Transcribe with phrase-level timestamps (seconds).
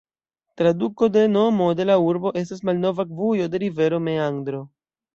[0.61, 4.69] Traduko de nomo de la urbo estas "malnova akvujo de rivero, meandro".